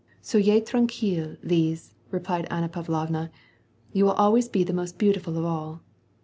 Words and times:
"Soyez 0.29 0.63
tranquUley 0.65 1.37
Lise," 1.43 1.93
replied 2.09 2.47
Anna 2.49 2.67
Pavlovna," 2.67 3.29
you 3.93 4.05
will 4.05 4.13
always 4.13 4.49
be 4.49 4.63
the 4.63 4.73
most 4.73 4.97
beautiful 4.97 5.37
of 5.37 5.45
all." 5.45 5.83